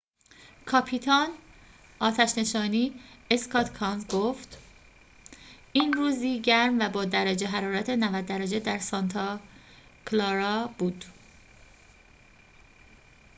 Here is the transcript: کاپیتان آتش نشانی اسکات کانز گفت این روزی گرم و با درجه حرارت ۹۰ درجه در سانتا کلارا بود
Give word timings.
کاپیتان 0.65 1.29
آتش 1.99 2.37
نشانی 2.37 3.01
اسکات 3.31 3.73
کانز 3.73 4.07
گفت 4.07 4.57
این 5.73 5.93
روزی 5.93 6.39
گرم 6.41 6.79
و 6.79 6.89
با 6.89 7.05
درجه 7.05 7.47
حرارت 7.47 7.89
۹۰ 7.89 8.21
درجه 8.25 8.59
در 8.59 8.77
سانتا 8.79 9.39
کلارا 10.07 10.67
بود 10.77 11.05